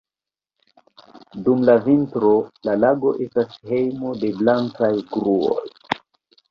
[1.49, 2.33] Dum la vintro,
[2.69, 5.65] la lago estas hejmo de blankaj gruoj.